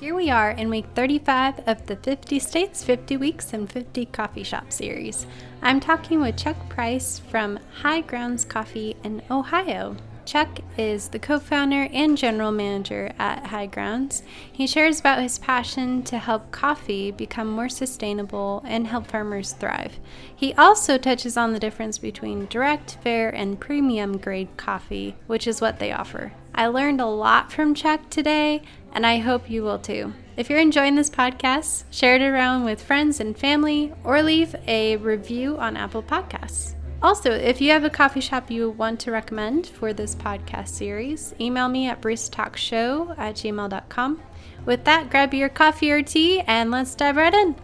Here 0.00 0.14
we 0.14 0.28
are 0.28 0.50
in 0.50 0.70
week 0.70 0.86
35 0.96 1.68
of 1.68 1.86
the 1.86 1.94
50 1.94 2.40
States, 2.40 2.82
50 2.82 3.16
Weeks, 3.16 3.52
and 3.52 3.70
50 3.70 4.06
Coffee 4.06 4.42
Shop 4.42 4.72
series. 4.72 5.24
I'm 5.62 5.78
talking 5.78 6.20
with 6.20 6.36
Chuck 6.36 6.56
Price 6.68 7.20
from 7.20 7.60
High 7.80 8.00
Grounds 8.00 8.44
Coffee 8.44 8.96
in 9.04 9.22
Ohio. 9.30 9.96
Chuck 10.26 10.58
is 10.76 11.08
the 11.08 11.20
co 11.20 11.38
founder 11.38 11.88
and 11.92 12.18
general 12.18 12.50
manager 12.50 13.12
at 13.20 13.46
High 13.46 13.66
Grounds. 13.66 14.24
He 14.50 14.66
shares 14.66 14.98
about 14.98 15.22
his 15.22 15.38
passion 15.38 16.02
to 16.04 16.18
help 16.18 16.50
coffee 16.50 17.12
become 17.12 17.48
more 17.48 17.68
sustainable 17.68 18.62
and 18.66 18.88
help 18.88 19.06
farmers 19.06 19.52
thrive. 19.52 20.00
He 20.34 20.54
also 20.54 20.98
touches 20.98 21.36
on 21.36 21.52
the 21.52 21.60
difference 21.60 21.98
between 21.98 22.46
direct, 22.46 22.98
fair, 23.02 23.30
and 23.30 23.60
premium 23.60 24.18
grade 24.18 24.56
coffee, 24.56 25.14
which 25.28 25.46
is 25.46 25.60
what 25.60 25.78
they 25.78 25.92
offer. 25.92 26.32
I 26.54 26.68
learned 26.68 27.00
a 27.00 27.06
lot 27.06 27.52
from 27.52 27.74
Chuck 27.74 28.10
today, 28.10 28.62
and 28.92 29.04
I 29.04 29.18
hope 29.18 29.50
you 29.50 29.64
will 29.64 29.78
too. 29.78 30.12
If 30.36 30.48
you're 30.48 30.60
enjoying 30.60 30.94
this 30.94 31.10
podcast, 31.10 31.84
share 31.90 32.14
it 32.14 32.22
around 32.22 32.64
with 32.64 32.80
friends 32.80 33.18
and 33.18 33.36
family 33.36 33.92
or 34.04 34.22
leave 34.22 34.54
a 34.68 34.96
review 34.96 35.58
on 35.58 35.76
Apple 35.76 36.02
Podcasts. 36.02 36.76
Also, 37.02 37.32
if 37.32 37.60
you 37.60 37.70
have 37.70 37.84
a 37.84 37.90
coffee 37.90 38.20
shop 38.20 38.50
you 38.50 38.70
want 38.70 39.00
to 39.00 39.10
recommend 39.10 39.66
for 39.66 39.92
this 39.92 40.14
podcast 40.14 40.68
series, 40.68 41.34
email 41.40 41.68
me 41.68 41.88
at 41.88 42.00
baristatalkshow 42.00 43.18
at 43.18 43.34
gmail.com. 43.34 44.22
With 44.64 44.84
that, 44.84 45.10
grab 45.10 45.34
your 45.34 45.48
coffee 45.48 45.90
or 45.90 46.02
tea 46.02 46.40
and 46.42 46.70
let's 46.70 46.94
dive 46.94 47.16
right 47.16 47.34
in. 47.34 47.56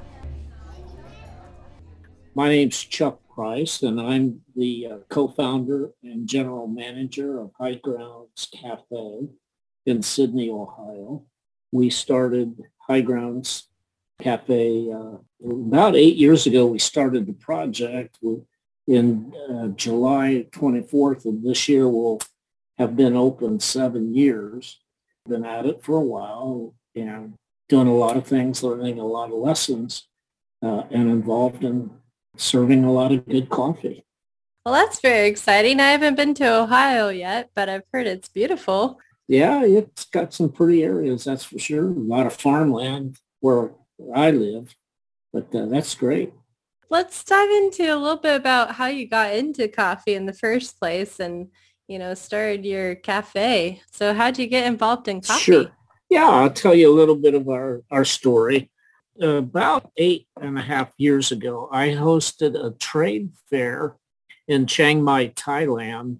My 2.34 2.48
name's 2.48 2.82
Chuck 2.84 3.19
Price, 3.34 3.82
and 3.82 4.00
I'm 4.00 4.40
the 4.56 4.86
uh, 4.86 4.96
co-founder 5.08 5.90
and 6.02 6.26
general 6.26 6.66
manager 6.66 7.40
of 7.40 7.52
High 7.58 7.74
Grounds 7.74 8.48
Cafe 8.52 9.28
in 9.86 10.02
Sidney, 10.02 10.50
Ohio. 10.50 11.24
We 11.72 11.90
started 11.90 12.60
High 12.78 13.00
Grounds 13.02 13.68
Cafe 14.20 14.92
uh, 14.92 15.18
about 15.48 15.96
eight 15.96 16.16
years 16.16 16.46
ago. 16.46 16.66
We 16.66 16.78
started 16.78 17.26
the 17.26 17.32
project 17.32 18.18
in 18.86 19.32
uh, 19.48 19.68
July 19.68 20.46
24th 20.50 21.24
of 21.24 21.42
this 21.42 21.68
year 21.68 21.88
we'll 21.88 22.20
have 22.78 22.96
been 22.96 23.14
open 23.14 23.60
seven 23.60 24.14
years. 24.14 24.80
Been 25.28 25.44
at 25.44 25.66
it 25.66 25.84
for 25.84 25.96
a 25.96 26.00
while 26.00 26.74
and 26.96 27.34
doing 27.68 27.86
a 27.86 27.94
lot 27.94 28.16
of 28.16 28.26
things, 28.26 28.62
learning 28.62 28.98
a 28.98 29.04
lot 29.04 29.30
of 29.30 29.38
lessons, 29.38 30.08
uh, 30.62 30.84
and 30.90 31.08
involved 31.08 31.62
in 31.62 31.90
serving 32.36 32.84
a 32.84 32.92
lot 32.92 33.12
of 33.12 33.28
good 33.28 33.48
coffee. 33.48 34.04
Well, 34.64 34.74
that's 34.74 35.00
very 35.00 35.28
exciting. 35.28 35.80
I 35.80 35.90
haven't 35.90 36.16
been 36.16 36.34
to 36.34 36.60
Ohio 36.60 37.08
yet, 37.08 37.50
but 37.54 37.68
I've 37.68 37.84
heard 37.92 38.06
it's 38.06 38.28
beautiful. 38.28 38.98
Yeah, 39.26 39.64
it's 39.64 40.04
got 40.06 40.34
some 40.34 40.50
pretty 40.50 40.82
areas, 40.82 41.24
that's 41.24 41.44
for 41.44 41.58
sure. 41.58 41.86
A 41.86 41.92
lot 41.92 42.26
of 42.26 42.34
farmland 42.34 43.16
where 43.40 43.72
where 43.96 44.16
I 44.16 44.30
live, 44.30 44.74
but 45.32 45.54
uh, 45.54 45.66
that's 45.66 45.94
great 45.94 46.32
let's 46.90 47.22
dive 47.24 47.48
into 47.50 47.84
a 47.84 47.96
little 47.96 48.18
bit 48.18 48.36
about 48.36 48.72
how 48.72 48.86
you 48.86 49.08
got 49.08 49.34
into 49.34 49.68
coffee 49.68 50.14
in 50.14 50.26
the 50.26 50.34
first 50.34 50.78
place 50.78 51.20
and, 51.20 51.48
you 51.88 51.98
know, 51.98 52.14
started 52.14 52.66
your 52.66 52.96
cafe. 52.96 53.80
So 53.92 54.12
how'd 54.12 54.38
you 54.38 54.48
get 54.48 54.66
involved 54.66 55.08
in 55.08 55.20
coffee? 55.20 55.40
Sure. 55.40 55.66
Yeah, 56.10 56.28
I'll 56.28 56.50
tell 56.50 56.74
you 56.74 56.92
a 56.92 56.94
little 56.94 57.14
bit 57.14 57.34
of 57.34 57.48
our, 57.48 57.82
our 57.90 58.04
story. 58.04 58.70
About 59.20 59.90
eight 59.98 60.28
and 60.40 60.58
a 60.58 60.62
half 60.62 60.92
years 60.96 61.30
ago, 61.30 61.68
I 61.70 61.88
hosted 61.88 62.54
a 62.54 62.70
trade 62.78 63.32
fair 63.50 63.96
in 64.48 64.66
Chiang 64.66 65.02
Mai, 65.02 65.28
Thailand 65.28 66.18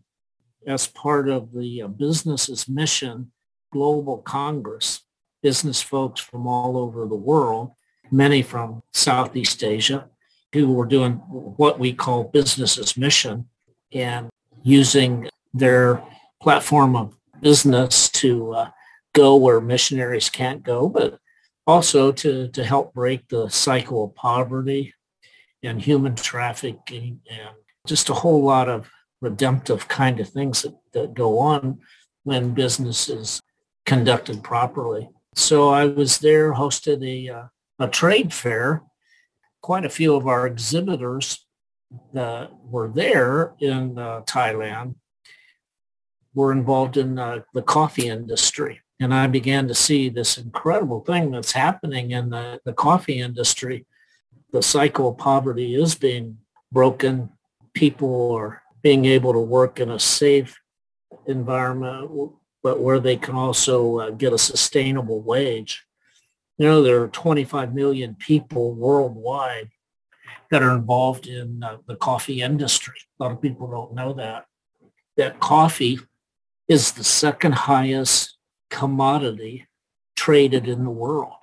as 0.67 0.87
part 0.87 1.31
of 1.31 1.53
the 1.53 1.83
uh, 1.83 1.89
Business 1.89 2.51
as 2.51 2.69
Mission 2.69 3.33
Global 3.73 4.19
Congress. 4.19 5.01
Business 5.43 5.81
folks 5.81 6.21
from 6.21 6.47
all 6.47 6.77
over 6.77 7.07
the 7.07 7.17
world, 7.17 7.73
many 8.11 8.43
from 8.43 8.83
Southeast 8.93 9.65
Asia, 9.65 10.11
who 10.53 10.71
were 10.71 10.85
doing 10.85 11.15
what 11.57 11.79
we 11.79 11.95
call 11.95 12.25
business 12.25 12.77
as 12.77 12.99
mission 12.99 13.49
and 13.93 14.29
using 14.63 15.27
their 15.55 16.03
platform 16.43 16.95
of 16.95 17.17
business 17.41 18.11
to 18.11 18.53
uh, 18.53 18.71
go 19.15 19.37
where 19.37 19.61
missionaries 19.63 20.29
can't 20.29 20.63
go, 20.63 20.87
but 20.87 21.19
also 21.71 22.11
to, 22.11 22.49
to 22.49 22.65
help 22.65 22.93
break 22.93 23.29
the 23.29 23.49
cycle 23.49 24.05
of 24.05 24.15
poverty 24.17 24.93
and 25.63 25.81
human 25.81 26.17
trafficking 26.17 27.21
and 27.31 27.55
just 27.87 28.11
a 28.11 28.15
whole 28.15 28.43
lot 28.43 28.69
of 28.69 28.91
redemptive 29.21 29.87
kind 29.87 30.19
of 30.19 30.29
things 30.29 30.63
that, 30.63 30.75
that 30.93 31.15
go 31.15 31.39
on 31.39 31.79
when 32.25 32.55
business 32.55 33.09
is 33.09 33.41
conducted 33.87 34.43
properly. 34.43 35.09
So 35.37 35.69
I 35.69 35.87
was 35.87 36.19
there, 36.19 36.55
hosted 36.55 37.07
a, 37.07 37.35
uh, 37.35 37.47
a 37.79 37.89
trade 37.89 38.35
fair 38.35 38.83
quite 39.63 39.85
a 39.85 39.91
few 39.91 40.17
of 40.17 40.27
our 40.27 40.47
exhibitors 40.47 41.47
that 42.13 42.51
were 42.65 42.89
there 42.89 43.55
in 43.61 43.99
uh, 43.99 44.23
Thailand 44.23 44.97
were 46.35 46.53
involved 46.53 46.97
in 46.97 47.19
uh, 47.19 47.41
the 47.55 47.63
coffee 47.63 48.09
industry. 48.09 48.81
And 49.01 49.15
I 49.15 49.27
began 49.27 49.67
to 49.69 49.75
see 49.75 50.11
this 50.11 50.37
incredible 50.37 51.01
thing 51.01 51.31
that's 51.31 51.53
happening 51.53 52.11
in 52.11 52.29
the, 52.29 52.61
the 52.67 52.75
coffee 52.75 53.19
industry. 53.19 53.87
The 54.53 54.63
cycle 54.63 55.09
of 55.09 55.17
poverty 55.17 55.75
is 55.75 55.95
being 55.95 56.37
broken. 56.71 57.31
People 57.73 58.33
are 58.33 58.63
being 58.83 59.07
able 59.07 59.33
to 59.33 59.39
work 59.39 59.81
in 59.81 59.91
a 59.91 59.99
safe 59.99 60.61
environment, 61.27 62.33
but 62.63 62.81
where 62.81 63.01
they 63.01 63.17
can 63.17 63.35
also 63.35 63.99
uh, 63.99 64.11
get 64.11 64.35
a 64.35 64.39
sustainable 64.39 65.23
wage. 65.23 65.87
You 66.59 66.67
know, 66.67 66.83
there 66.83 67.03
are 67.03 67.09
25 67.09 67.75
million 67.75 68.17
people 68.17 68.75
worldwide 68.75 69.71
that 70.51 70.63
are 70.63 70.77
involved 70.77 71.27
in 71.27 71.63
uh, 71.63 71.79
the 71.87 71.97
coffee 71.97 72.43
industry. 72.43 72.97
A 73.19 73.23
lot 73.23 73.33
of 73.33 73.41
people 73.41 73.71
don't 73.71 73.95
know 73.95 74.13
that. 74.15 74.45
That 75.17 75.41
coffee 75.41 76.01
is 76.69 76.93
the 76.93 77.05
second 77.05 77.55
highest 77.55 78.37
commodity 78.71 79.67
traded 80.17 80.69
in 80.69 80.85
the 80.85 80.91
world. 80.91 81.35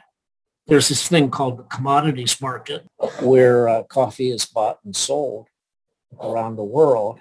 There's 0.68 0.90
this 0.90 1.08
thing 1.08 1.30
called 1.30 1.58
the 1.58 1.64
commodities 1.64 2.42
market 2.42 2.86
where 3.22 3.70
uh, 3.70 3.84
coffee 3.84 4.30
is 4.30 4.46
bought 4.46 4.80
and 4.84 4.96
sold 4.96 5.48
around 6.22 6.56
the 6.56 6.64
world, 6.64 7.20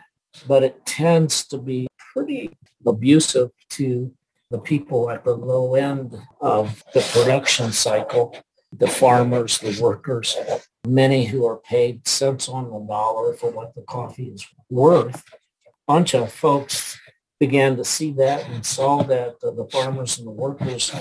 but 0.48 0.62
it 0.62 0.84
tends 0.84 1.46
to 1.48 1.58
be 1.58 1.86
pretty 2.12 2.56
abusive 2.86 3.50
to 3.70 4.12
the 4.50 4.58
people 4.58 5.10
at 5.10 5.24
the 5.24 5.34
low 5.34 5.74
end 5.74 6.16
of 6.40 6.82
the 6.94 7.00
production 7.12 7.72
cycle, 7.72 8.36
the 8.72 8.86
farmers, 8.86 9.58
the 9.58 9.78
workers, 9.80 10.36
many 10.86 11.24
who 11.24 11.46
are 11.46 11.58
paid 11.58 12.06
cents 12.06 12.48
on 12.48 12.70
the 12.70 12.80
dollar 12.80 13.34
for 13.34 13.50
what 13.50 13.74
the 13.74 13.82
coffee 13.82 14.26
is 14.26 14.46
worth. 14.70 15.22
Bunch 15.86 16.14
of 16.14 16.32
folks 16.32 16.98
began 17.38 17.76
to 17.76 17.84
see 17.84 18.12
that 18.12 18.48
and 18.48 18.64
saw 18.64 19.02
that 19.02 19.40
the 19.40 19.68
farmers 19.70 20.18
and 20.18 20.26
the 20.26 20.32
workers 20.32 20.92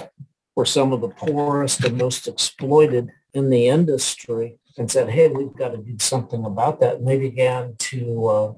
were 0.55 0.65
some 0.65 0.93
of 0.93 1.01
the 1.01 1.09
poorest 1.09 1.83
and 1.83 1.97
most 1.97 2.27
exploited 2.27 3.11
in 3.33 3.49
the 3.49 3.67
industry 3.67 4.57
and 4.77 4.91
said, 4.91 5.09
hey, 5.09 5.27
we've 5.29 5.55
got 5.55 5.69
to 5.69 5.77
do 5.77 5.95
something 5.99 6.45
about 6.45 6.79
that. 6.79 6.95
And 6.95 7.07
they 7.07 7.19
began 7.19 7.75
to 7.77 8.27
uh, 8.27 8.53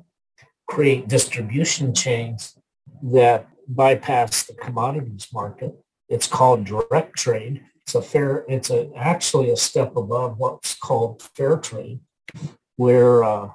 create 0.68 1.08
distribution 1.08 1.94
chains 1.94 2.58
that 3.04 3.48
bypass 3.68 4.44
the 4.44 4.54
commodities 4.54 5.28
market. 5.34 5.76
It's 6.10 6.28
called 6.28 6.66
direct 6.66 7.16
trade. 7.18 7.64
It's 7.84 7.96
a 7.96 8.02
fair, 8.02 8.46
it's 8.48 8.70
a, 8.70 8.90
actually 8.96 9.52
a 9.52 9.58
step 9.58 9.96
above 9.96 10.38
what's 10.38 10.76
called 10.76 11.22
fair 11.22 11.58
trade, 11.58 12.00
where, 12.76 13.24
uh, 13.24 13.50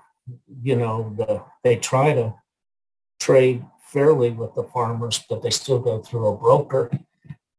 you 0.62 0.76
know, 0.76 1.14
the, 1.16 1.42
they 1.64 1.76
try 1.76 2.14
to 2.14 2.34
trade 3.20 3.64
fairly 3.92 4.30
with 4.30 4.54
the 4.54 4.64
farmers, 4.64 5.22
but 5.28 5.42
they 5.42 5.50
still 5.50 5.78
go 5.78 6.00
through 6.00 6.26
a 6.28 6.36
broker. 6.36 6.90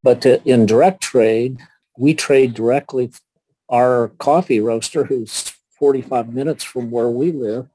But 0.02 0.26
in 0.26 0.66
direct 0.66 1.02
trade, 1.02 1.60
we 1.98 2.14
trade 2.14 2.54
directly. 2.54 3.12
Our 3.70 4.10
coffee 4.20 4.60
roaster, 4.60 5.06
who's 5.06 5.54
45 5.80 6.34
minutes 6.34 6.64
from 6.64 6.92
where 6.92 7.10
we 7.10 7.32
live, 7.32 7.70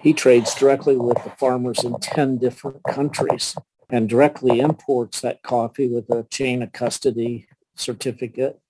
he 0.00 0.12
trades 0.12 0.54
directly 0.54 0.96
with 0.96 1.22
the 1.24 1.30
farmers 1.30 1.84
in 1.84 1.98
10 2.00 2.38
different 2.38 2.82
countries 2.84 3.54
and 3.90 4.08
directly 4.08 4.60
imports 4.60 5.20
that 5.20 5.42
coffee 5.42 5.88
with 5.88 6.08
a 6.10 6.26
chain 6.30 6.62
of 6.62 6.72
custody 6.72 7.46
certificate. 7.76 8.60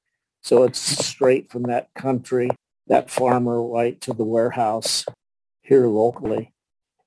So 0.43 0.63
it's 0.65 0.81
straight 0.81 1.51
from 1.51 1.65
that 1.65 1.89
country, 1.95 2.51
that 2.87 3.11
farmer 3.11 3.63
right 3.63 4.01
to 4.01 4.13
the 4.13 4.25
warehouse 4.25 5.05
here 5.63 5.87
locally, 5.87 6.53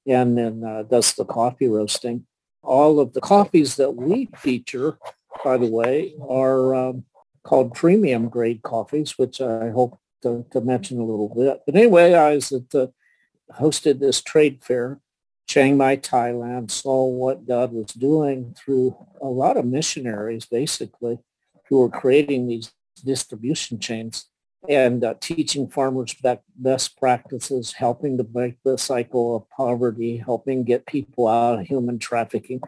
and 0.05 0.37
then 0.37 0.63
uh, 0.63 0.83
does 0.83 1.13
the 1.13 1.25
coffee 1.25 1.67
roasting. 1.67 2.25
All 2.61 2.99
of 2.99 3.13
the 3.13 3.21
coffees 3.21 3.75
that 3.75 3.95
we 3.95 4.29
feature, 4.37 4.97
by 5.43 5.57
the 5.57 5.69
way, 5.69 6.15
are 6.27 6.75
um, 6.75 7.05
called 7.43 7.73
premium 7.73 8.29
grade 8.29 8.61
coffees, 8.61 9.17
which 9.17 9.41
I 9.41 9.69
hope 9.69 9.99
to, 10.21 10.45
to, 10.51 10.61
mention 10.61 10.99
a 10.99 11.05
little 11.05 11.33
bit. 11.33 11.61
But 11.65 11.75
anyway, 11.75 12.13
I 12.13 12.35
was 12.35 12.51
at 12.51 12.69
the, 12.69 12.93
hosted 13.59 13.99
this 13.99 14.21
trade 14.21 14.63
fair 14.63 15.01
Chiang 15.47 15.77
Mai, 15.77 15.97
Thailand, 15.97 16.71
saw 16.71 17.05
what 17.05 17.45
God 17.45 17.73
was 17.73 17.87
doing 17.87 18.55
through 18.57 18.95
a 19.21 19.27
lot 19.27 19.57
of 19.57 19.65
missionaries, 19.65 20.45
basically, 20.45 21.19
who 21.67 21.79
were 21.79 21.89
creating 21.89 22.47
these 22.47 22.71
distribution 23.03 23.79
chains 23.79 24.29
and 24.69 25.03
uh, 25.03 25.13
teaching 25.19 25.67
farmers 25.67 26.15
best 26.55 26.97
practices, 26.97 27.73
helping 27.73 28.17
to 28.17 28.23
break 28.23 28.55
the 28.63 28.77
cycle 28.77 29.35
of 29.35 29.49
poverty, 29.49 30.17
helping 30.17 30.63
get 30.63 30.85
people 30.85 31.27
out 31.27 31.59
of 31.59 31.67
human 31.67 31.99
trafficking. 31.99 32.61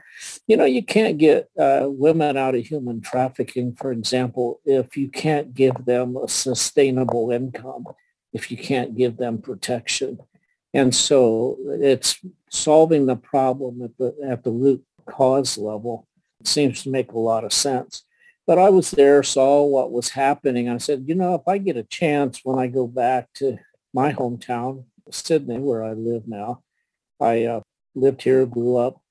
You 0.48 0.58
know, 0.58 0.66
you 0.66 0.84
can't 0.84 1.18
get 1.18 1.50
uh, 1.58 1.86
women 1.86 2.38
out 2.38 2.56
of 2.56 2.66
human 2.66 3.02
trafficking, 3.02 3.76
for 3.76 3.92
example, 3.92 4.60
if 4.66 4.98
you 4.98 5.10
can't 5.10 5.54
give 5.54 5.86
them 5.86 6.18
a 6.18 6.28
sustainable 6.28 7.32
income, 7.32 7.86
if 8.34 8.52
you 8.52 8.58
can't 8.58 8.96
give 8.96 9.18
them 9.18 9.38
protection. 9.38 10.20
And 10.74 10.94
so 10.94 11.58
it's 11.66 12.20
solving 12.50 13.06
the 13.06 13.16
problem 13.16 13.82
at 13.82 13.98
the, 13.98 14.16
at 14.28 14.44
the 14.44 14.52
root 14.52 14.84
cause 15.06 15.58
level. 15.58 16.08
It 16.42 16.48
seems 16.48 16.84
to 16.84 16.90
make 16.90 17.14
a 17.14 17.20
lot 17.20 17.46
of 17.46 17.54
sense. 17.54 18.04
But 18.48 18.60
I 18.60 18.70
was 18.70 18.92
there, 18.92 19.24
saw 19.24 19.64
what 19.64 19.92
was 19.92 20.10
happening. 20.10 20.70
I 20.70 20.78
said, 20.78 21.06
you 21.08 21.16
know, 21.16 21.34
if 21.34 21.48
I 21.48 21.58
get 21.58 21.78
a 21.78 21.84
chance 21.84 22.42
when 22.44 22.60
I 22.60 22.68
go 22.68 22.86
back 22.86 23.28
to 23.36 23.58
my 23.94 24.14
hometown, 24.14 24.86
Sidney, 25.10 25.60
where 25.60 25.84
I 25.84 25.94
live 25.94 26.28
now, 26.28 26.62
I 27.20 27.46
uh, 27.46 27.62
lived 27.96 28.22
here, 28.22 28.46
grew 28.46 28.78
up, 28.78 29.02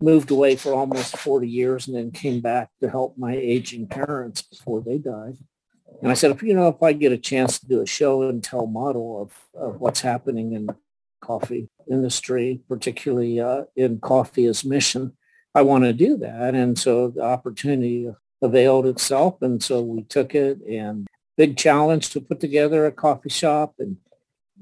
moved 0.00 0.30
away 0.30 0.56
for 0.56 0.72
almost 0.72 1.16
40 1.18 1.48
years, 1.48 1.86
and 1.86 1.96
then 1.96 2.10
came 2.12 2.40
back 2.40 2.70
to 2.80 2.88
help 2.88 3.18
my 3.18 3.34
aging 3.34 3.88
parents 3.88 4.42
before 4.42 4.80
they 4.80 4.98
died. 4.98 5.36
And 6.02 6.10
I 6.10 6.14
said, 6.14 6.30
if 6.30 6.42
you 6.42 6.54
know, 6.54 6.68
if 6.68 6.82
I 6.82 6.92
get 6.92 7.12
a 7.12 7.18
chance 7.18 7.58
to 7.58 7.66
do 7.66 7.80
a 7.82 7.86
show 7.86 8.22
and 8.22 8.42
tell 8.42 8.66
model 8.66 9.22
of, 9.22 9.60
of 9.60 9.80
what's 9.80 10.00
happening 10.00 10.52
in 10.52 10.66
the 10.66 10.76
coffee 11.20 11.68
industry, 11.90 12.60
particularly 12.68 13.40
uh, 13.40 13.64
in 13.74 13.98
coffee 14.00 14.46
as 14.46 14.64
mission, 14.64 15.16
I 15.54 15.62
want 15.62 15.84
to 15.84 15.92
do 15.92 16.16
that. 16.18 16.54
And 16.54 16.78
so 16.78 17.08
the 17.08 17.22
opportunity 17.22 18.08
availed 18.42 18.86
itself. 18.86 19.42
And 19.42 19.62
so 19.62 19.82
we 19.82 20.02
took 20.02 20.34
it 20.34 20.60
and 20.68 21.06
big 21.36 21.56
challenge 21.56 22.10
to 22.10 22.20
put 22.20 22.40
together 22.40 22.86
a 22.86 22.92
coffee 22.92 23.30
shop. 23.30 23.74
And, 23.78 23.96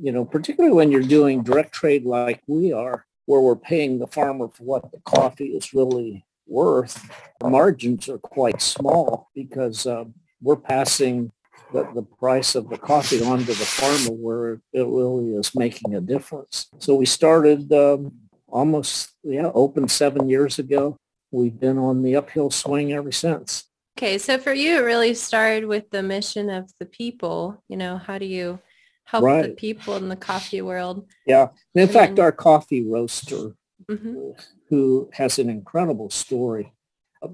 you 0.01 0.13
know, 0.13 0.25
particularly 0.25 0.75
when 0.75 0.91
you're 0.91 1.03
doing 1.03 1.43
direct 1.43 1.73
trade 1.73 2.05
like 2.05 2.43
we 2.47 2.73
are, 2.73 3.07
where 3.27 3.41
we're 3.41 3.57
paying 3.57 3.99
the 3.99 4.07
farmer 4.07 4.49
for 4.49 4.65
what 4.65 4.93
the 4.93 5.01
coffee 5.05 5.49
is 5.49 5.75
really 5.75 6.25
worth, 6.47 7.11
the 7.41 7.51
margins 7.51 8.09
are 8.09 8.19
quite 8.19 8.63
small 8.63 9.31
because 9.35 9.87
uh, 9.87 10.05
we're 10.41 10.57
passing 10.57 11.33
the, 11.73 11.89
the 11.95 12.03
price 12.03 12.55
of 12.55 12.69
the 12.69 12.79
coffee 12.79 13.23
on 13.25 13.41
to 13.41 13.47
the 13.47 13.55
farmer 13.55 14.15
where 14.15 14.61
it 14.73 14.87
really 14.87 15.35
is 15.35 15.55
making 15.57 15.95
a 15.95 16.01
difference. 16.01 16.69
So 16.79 16.95
we 16.95 17.07
started 17.07 17.73
um, 17.73 18.13
almost, 18.47 19.11
yeah, 19.25 19.51
open 19.53 19.89
seven 19.89 20.29
years 20.29 20.61
ago 20.61 20.97
we've 21.31 21.59
been 21.59 21.79
on 21.79 22.03
the 22.03 22.17
uphill 22.17 22.51
swing 22.51 22.93
ever 22.93 23.13
since. 23.13 23.65
Okay, 23.99 24.19
so 24.19 24.39
for 24.39 24.53
you, 24.53 24.77
it 24.77 24.81
really 24.81 25.15
started 25.15 25.65
with 25.65 25.89
the 25.91 26.03
mission 26.03 26.51
of 26.51 26.71
the 26.79 26.85
people. 26.85 27.63
You 27.69 27.79
know, 27.79 27.97
how 27.97 28.19
do 28.19 28.27
you 28.27 28.59
help 29.05 29.25
right. 29.25 29.43
the 29.43 29.55
people 29.55 29.97
in 29.97 30.11
the 30.11 30.17
coffee 30.17 30.61
world? 30.61 31.09
Yeah. 31.27 31.49
in 31.75 31.83
and 31.83 31.91
fact, 31.91 32.17
then... 32.17 32.25
our 32.27 32.33
coffee 32.33 32.87
roaster, 32.87 33.57
mm-hmm. 33.91 34.33
who 34.69 35.09
has 35.15 35.39
an 35.39 35.49
incredible 35.49 36.11
story. 36.11 36.75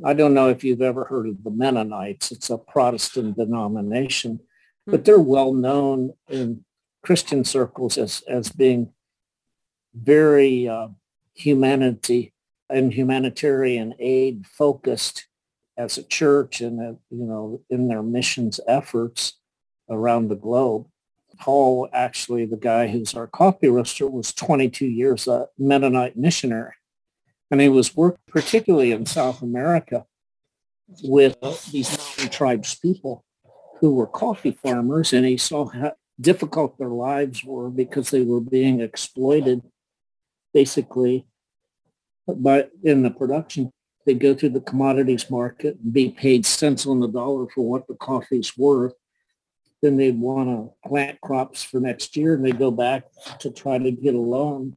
I 0.04 0.12
don't 0.12 0.34
know 0.34 0.50
if 0.50 0.62
you've 0.62 0.82
ever 0.82 1.04
heard 1.04 1.26
of 1.26 1.42
the 1.42 1.50
Mennonites. 1.50 2.30
It's 2.30 2.48
a 2.48 2.58
Protestant 2.58 3.36
denomination, 3.36 4.34
mm-hmm. 4.34 4.92
but 4.92 5.04
they're 5.04 5.18
well 5.18 5.52
known 5.52 6.12
in 6.28 6.64
Christian 7.02 7.42
circles 7.42 7.98
as, 7.98 8.22
as 8.28 8.50
being 8.50 8.92
very 9.94 10.68
uh, 10.68 10.88
humanity 11.34 12.34
and 12.70 12.94
humanitarian 12.94 13.94
aid 13.98 14.46
focused 14.46 15.26
as 15.82 15.98
a 15.98 16.02
church 16.04 16.60
and 16.60 16.78
you 17.10 17.26
know 17.26 17.60
in 17.68 17.88
their 17.88 18.02
missions 18.02 18.60
efforts 18.68 19.34
around 19.90 20.28
the 20.28 20.36
globe. 20.36 20.86
Paul, 21.40 21.88
actually, 21.92 22.46
the 22.46 22.56
guy 22.56 22.86
who's 22.86 23.14
our 23.14 23.26
coffee 23.26 23.68
roaster, 23.68 24.06
was 24.06 24.32
22 24.32 24.86
years 24.86 25.26
a 25.26 25.48
Mennonite 25.58 26.16
missionary, 26.16 26.74
and 27.50 27.60
he 27.60 27.68
was 27.68 27.96
working 27.96 28.20
particularly 28.28 28.92
in 28.92 29.06
South 29.06 29.42
America 29.42 30.06
with 31.02 31.36
these 31.72 31.90
mountain 31.98 32.28
tribes 32.28 32.74
people 32.74 33.24
who 33.80 33.94
were 33.94 34.06
coffee 34.06 34.52
farmers, 34.52 35.12
and 35.12 35.26
he 35.26 35.36
saw 35.36 35.66
how 35.66 35.94
difficult 36.20 36.78
their 36.78 36.90
lives 36.90 37.42
were 37.42 37.70
because 37.70 38.10
they 38.10 38.22
were 38.22 38.40
being 38.40 38.80
exploited, 38.80 39.62
basically, 40.54 41.26
by 42.28 42.68
in 42.84 43.02
the 43.02 43.10
production. 43.10 43.72
They 44.04 44.14
go 44.14 44.34
through 44.34 44.50
the 44.50 44.60
commodities 44.60 45.30
market 45.30 45.78
and 45.82 45.92
be 45.92 46.10
paid 46.10 46.44
cents 46.44 46.86
on 46.86 47.00
the 47.00 47.08
dollar 47.08 47.46
for 47.48 47.68
what 47.68 47.86
the 47.86 47.94
coffee's 47.94 48.56
worth. 48.56 48.94
Then 49.80 49.96
they 49.96 50.10
want 50.10 50.48
to 50.48 50.88
plant 50.88 51.20
crops 51.20 51.62
for 51.62 51.80
next 51.80 52.16
year 52.16 52.34
and 52.34 52.44
they 52.44 52.52
go 52.52 52.70
back 52.70 53.04
to 53.40 53.50
try 53.50 53.78
to 53.78 53.90
get 53.90 54.14
a 54.14 54.20
loan. 54.20 54.76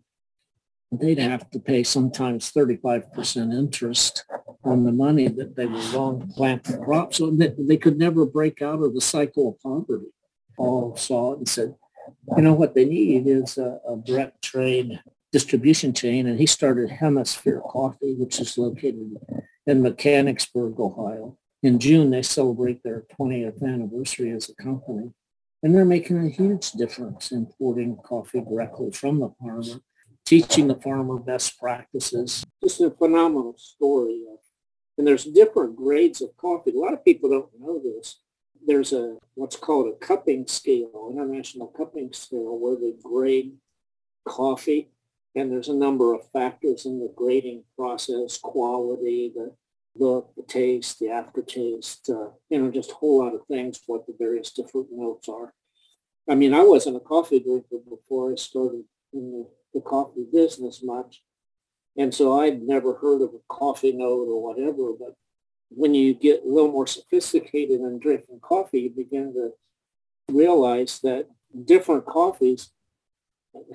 They'd 0.92 1.20
have 1.20 1.50
to 1.52 1.60
pay 1.60 1.84
sometimes 1.84 2.52
35% 2.52 3.54
interest 3.54 4.26
on 4.64 4.84
the 4.84 4.92
money 4.92 5.28
that 5.28 5.56
they 5.56 5.66
were 5.66 5.78
loaned 5.94 6.22
to 6.22 6.28
plant 6.28 6.64
the 6.64 6.78
crops. 6.78 7.18
So 7.18 7.32
they, 7.32 7.78
could 7.78 7.98
never 7.98 8.26
break 8.26 8.62
out 8.62 8.82
of 8.82 8.94
the 8.94 9.02
cycle 9.02 9.50
of 9.50 9.62
poverty. 9.62 10.08
Paul 10.56 10.96
saw 10.96 11.34
it 11.34 11.40
and 11.40 11.50
said, 11.50 11.76
you 12.36 12.42
know, 12.42 12.54
what 12.54 12.74
they 12.74 12.86
need 12.86 13.28
is 13.28 13.58
a, 13.58 13.80
a 13.88 13.98
direct 13.98 14.42
trade 14.42 15.00
distribution 15.36 15.92
chain, 15.92 16.28
and 16.28 16.40
he 16.40 16.46
started 16.46 16.90
Hemisphere 16.90 17.60
Coffee, 17.60 18.16
which 18.18 18.40
is 18.40 18.58
located 18.58 19.18
in 19.68 19.82
Mechanicsburg, 19.82 20.80
Ohio. 20.80 21.38
In 21.62 21.78
June, 21.78 22.10
they 22.10 22.22
celebrate 22.22 22.82
their 22.84 23.04
20th 23.20 23.62
anniversary 23.62 24.32
as 24.32 24.50
a 24.50 24.56
company, 24.56 25.12
and 25.62 25.76
they're 25.76 25.84
making 25.84 26.26
a 26.26 26.30
huge 26.30 26.72
difference 26.72 27.34
importing 27.34 27.98
coffee 27.98 28.40
directly 28.50 28.92
from 28.92 29.20
the 29.20 29.30
farmer, 29.38 29.82
teaching 30.26 30.70
the 30.70 30.76
farmer 30.76 31.18
best 31.20 31.60
practices. 31.60 32.46
Just 32.64 32.80
a 32.80 32.90
phenomenal 32.90 33.56
story. 33.58 34.22
And 34.98 35.06
there's 35.06 35.26
different 35.26 35.76
grades 35.76 36.22
of 36.22 36.30
coffee. 36.38 36.72
A 36.72 36.80
lot 36.80 36.94
of 36.94 37.04
people 37.04 37.30
don't 37.30 37.50
know 37.60 37.82
this. 37.84 38.22
There's 38.66 38.94
a 38.94 39.18
what's 39.34 39.58
called 39.58 39.94
a 39.94 39.98
cupping 40.06 40.48
scale, 40.48 41.10
international 41.12 41.68
cupping 41.68 42.14
scale, 42.14 42.58
where 42.58 42.78
they 42.78 42.94
grade 43.04 43.58
coffee 44.26 44.92
and 45.36 45.52
there's 45.52 45.70
a 45.70 45.76
number 45.76 46.14
of 46.14 46.30
factors 46.32 46.86
in 46.86 47.00
the 47.00 47.12
grading 47.16 47.64
process, 47.78 48.38
quality, 48.38 49.32
the 49.36 49.54
look, 49.98 50.34
the 50.36 50.44
taste, 50.44 51.00
the 51.00 51.10
aftertaste, 51.10 52.10
uh, 52.10 52.30
you 52.50 52.60
know, 52.60 52.70
just 52.72 52.92
a 52.92 52.96
whole 52.96 53.24
lot 53.24 53.34
of 53.34 53.46
things, 53.48 53.80
what 53.88 54.06
the 54.06 54.16
various 54.18 54.52
different 54.52 54.88
notes 54.92 55.30
are. 55.30 55.54
I 56.30 56.36
mean, 56.36 56.54
I 56.54 56.64
wasn't 56.64 56.98
a 56.98 57.02
coffee 57.02 57.40
drinker 57.40 57.78
before 57.90 58.32
I 58.32 58.36
started 58.36 58.84
in 59.14 59.32
the, 59.32 59.48
the 59.74 59.82
coffee 59.82 60.26
business 60.32 60.82
much. 60.84 61.22
And 61.98 62.14
so 62.14 62.42
I'd 62.42 62.62
never 62.62 62.96
heard 62.96 63.22
of 63.22 63.30
a 63.30 63.40
coffee 63.48 63.94
note 63.94 64.28
or 64.28 64.44
whatever, 64.44 64.92
but 65.00 65.16
when 65.70 65.94
you 65.94 66.14
get 66.14 66.44
a 66.44 66.48
little 66.48 66.72
more 66.72 66.88
sophisticated 66.88 67.80
in 67.80 68.00
drinking 68.00 68.40
coffee, 68.42 68.82
you 68.82 68.90
begin 68.90 69.34
to 69.34 69.52
realize 70.30 71.00
that 71.04 71.28
different 71.66 72.06
coffees 72.06 72.72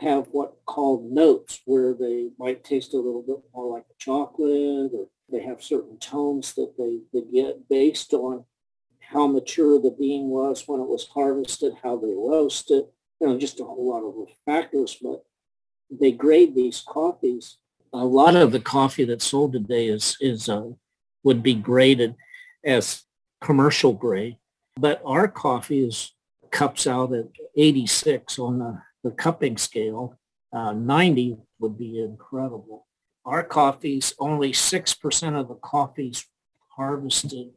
have 0.00 0.26
what 0.32 0.56
called 0.66 1.10
notes 1.10 1.60
where 1.64 1.94
they 1.94 2.30
might 2.38 2.64
taste 2.64 2.94
a 2.94 2.96
little 2.96 3.22
bit 3.22 3.38
more 3.54 3.72
like 3.72 3.84
chocolate 3.98 4.92
or 4.94 5.08
they 5.30 5.42
have 5.42 5.62
certain 5.62 5.98
tones 5.98 6.54
that 6.54 6.74
they, 6.76 7.00
they 7.12 7.24
get 7.30 7.68
based 7.68 8.12
on 8.12 8.44
how 9.00 9.26
mature 9.26 9.80
the 9.80 9.90
bean 9.90 10.28
was 10.28 10.64
when 10.66 10.80
it 10.80 10.88
was 10.88 11.08
harvested, 11.08 11.72
how 11.82 11.96
they 11.96 12.12
roast 12.16 12.70
it, 12.70 12.92
you 13.20 13.26
know, 13.26 13.38
just 13.38 13.60
a 13.60 13.64
whole 13.64 13.90
lot 13.90 14.04
of 14.06 14.28
factors. 14.46 14.96
But 15.00 15.24
they 15.90 16.12
grade 16.12 16.54
these 16.54 16.82
coffees. 16.86 17.58
A 17.92 18.04
lot 18.04 18.36
of 18.36 18.52
the 18.52 18.60
coffee 18.60 19.04
that's 19.04 19.26
sold 19.26 19.52
today 19.52 19.88
is, 19.88 20.16
is 20.20 20.48
uh, 20.48 20.68
would 21.24 21.42
be 21.42 21.54
graded 21.54 22.14
as 22.64 23.02
commercial 23.40 23.92
grade. 23.92 24.36
But 24.76 25.02
our 25.04 25.26
coffee 25.26 25.84
is 25.84 26.12
cups 26.50 26.86
out 26.86 27.12
at 27.12 27.26
86 27.56 28.38
on 28.38 28.58
the 28.58 28.80
the 29.02 29.10
cupping 29.10 29.56
scale, 29.56 30.18
uh, 30.52 30.72
90 30.72 31.38
would 31.58 31.78
be 31.78 32.02
incredible. 32.02 32.86
Our 33.24 33.42
coffees, 33.42 34.14
only 34.18 34.52
6% 34.52 35.40
of 35.40 35.48
the 35.48 35.54
coffees 35.56 36.26
harvested 36.68 37.50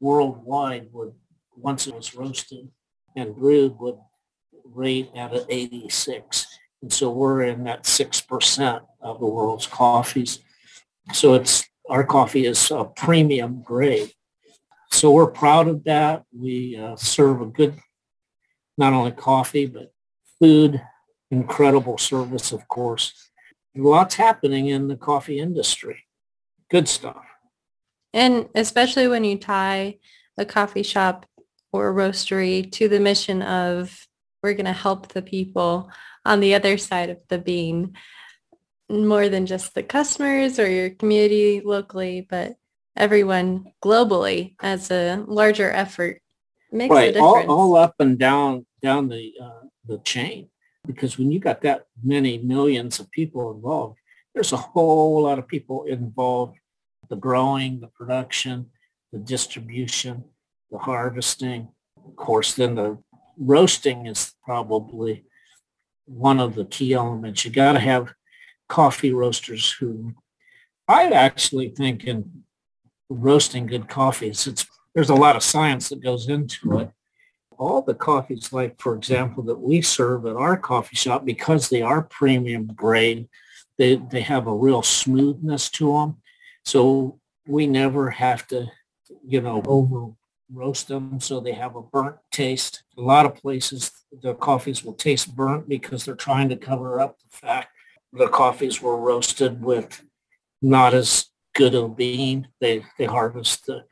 worldwide 0.00 0.88
would, 0.92 1.14
once 1.56 1.86
it 1.86 1.94
was 1.94 2.14
roasted 2.14 2.68
and 3.16 3.34
brewed, 3.34 3.78
would 3.78 3.98
rate 4.64 5.10
at 5.14 5.32
an 5.32 5.44
86. 5.48 6.46
And 6.82 6.92
so 6.92 7.10
we're 7.10 7.42
in 7.42 7.64
that 7.64 7.84
6% 7.84 8.80
of 9.00 9.18
the 9.18 9.26
world's 9.26 9.66
coffees. 9.66 10.40
So 11.12 11.34
it's 11.34 11.64
our 11.88 12.04
coffee 12.04 12.46
is 12.46 12.70
a 12.70 12.84
premium 12.84 13.62
grade. 13.62 14.12
So 14.90 15.10
we're 15.10 15.30
proud 15.30 15.68
of 15.68 15.84
that. 15.84 16.24
We 16.36 16.76
uh, 16.76 16.96
serve 16.96 17.40
a 17.40 17.46
good, 17.46 17.74
not 18.76 18.92
only 18.92 19.12
coffee, 19.12 19.66
but 19.66 19.92
food, 20.40 20.80
incredible 21.30 21.98
service, 21.98 22.52
of 22.52 22.66
course. 22.68 23.30
Lots 23.74 24.14
happening 24.16 24.68
in 24.68 24.88
the 24.88 24.96
coffee 24.96 25.38
industry. 25.38 26.04
Good 26.70 26.88
stuff. 26.88 27.24
And 28.12 28.48
especially 28.54 29.08
when 29.08 29.24
you 29.24 29.38
tie 29.38 29.98
a 30.36 30.44
coffee 30.44 30.82
shop 30.82 31.26
or 31.72 31.92
roastery 31.94 32.70
to 32.72 32.88
the 32.88 33.00
mission 33.00 33.42
of 33.42 34.06
we're 34.42 34.54
going 34.54 34.66
to 34.66 34.72
help 34.72 35.08
the 35.08 35.22
people 35.22 35.90
on 36.24 36.40
the 36.40 36.54
other 36.54 36.78
side 36.78 37.10
of 37.10 37.18
the 37.28 37.38
bean 37.38 37.94
more 38.90 39.28
than 39.28 39.46
just 39.46 39.74
the 39.74 39.82
customers 39.82 40.58
or 40.58 40.68
your 40.68 40.90
community 40.90 41.60
locally, 41.64 42.26
but 42.28 42.56
everyone 42.96 43.72
globally 43.84 44.54
as 44.60 44.90
a 44.90 45.22
larger 45.26 45.70
effort 45.70 46.20
makes 46.72 46.92
right. 46.92 47.10
a 47.10 47.12
difference. 47.12 47.48
All, 47.48 47.74
all 47.74 47.76
up 47.76 47.94
and 47.98 48.18
down 48.18 48.66
down 48.82 49.08
the 49.08 49.32
uh, 49.42 49.67
the 49.88 49.98
chain, 49.98 50.48
because 50.86 51.18
when 51.18 51.32
you 51.32 51.40
got 51.40 51.62
that 51.62 51.86
many 52.02 52.38
millions 52.38 53.00
of 53.00 53.10
people 53.10 53.52
involved, 53.52 53.98
there's 54.34 54.52
a 54.52 54.56
whole 54.56 55.22
lot 55.22 55.38
of 55.38 55.48
people 55.48 55.84
involved: 55.84 56.58
the 57.08 57.16
growing, 57.16 57.80
the 57.80 57.88
production, 57.88 58.66
the 59.12 59.18
distribution, 59.18 60.24
the 60.70 60.78
harvesting. 60.78 61.68
Of 62.06 62.14
course, 62.16 62.54
then 62.54 62.74
the 62.74 62.98
roasting 63.36 64.06
is 64.06 64.34
probably 64.44 65.24
one 66.04 66.38
of 66.40 66.54
the 66.54 66.64
key 66.64 66.92
elements. 66.92 67.44
You 67.44 67.50
got 67.50 67.72
to 67.72 67.80
have 67.80 68.12
coffee 68.68 69.12
roasters 69.12 69.72
who 69.72 70.14
I 70.86 71.10
actually 71.10 71.70
think 71.70 72.04
in 72.04 72.44
roasting 73.10 73.66
good 73.66 73.88
coffees, 73.88 74.46
it's 74.46 74.66
there's 74.94 75.10
a 75.10 75.14
lot 75.14 75.36
of 75.36 75.42
science 75.42 75.88
that 75.88 76.02
goes 76.02 76.28
into 76.28 76.78
it. 76.78 76.90
All 77.58 77.82
the 77.82 77.94
coffees, 77.94 78.52
like 78.52 78.80
for 78.80 78.94
example, 78.94 79.42
that 79.44 79.60
we 79.60 79.82
serve 79.82 80.26
at 80.26 80.36
our 80.36 80.56
coffee 80.56 80.96
shop, 80.96 81.24
because 81.24 81.68
they 81.68 81.82
are 81.82 82.02
premium 82.02 82.68
grade, 82.68 83.28
they, 83.76 83.96
they 83.96 84.20
have 84.20 84.46
a 84.46 84.54
real 84.54 84.82
smoothness 84.82 85.68
to 85.70 85.92
them. 85.92 86.16
So 86.64 87.20
we 87.46 87.66
never 87.66 88.10
have 88.10 88.46
to, 88.48 88.66
you 89.24 89.40
know, 89.40 89.62
over 89.66 90.12
roast 90.52 90.88
them 90.88 91.20
so 91.20 91.40
they 91.40 91.52
have 91.52 91.76
a 91.76 91.82
burnt 91.82 92.16
taste. 92.32 92.82
A 92.96 93.02
lot 93.02 93.26
of 93.26 93.34
places, 93.34 93.90
the 94.22 94.34
coffees 94.34 94.84
will 94.84 94.94
taste 94.94 95.34
burnt 95.36 95.68
because 95.68 96.04
they're 96.04 96.14
trying 96.14 96.48
to 96.48 96.56
cover 96.56 97.00
up 97.00 97.18
the 97.18 97.36
fact 97.36 97.68
the 98.12 98.28
coffees 98.28 98.80
were 98.80 98.96
roasted 98.96 99.62
with 99.62 100.02
not 100.62 100.94
as 100.94 101.26
good 101.54 101.74
a 101.74 101.88
bean. 101.88 102.48
They 102.60 102.84
they 102.98 103.04
harvest 103.04 103.66
the 103.66 103.84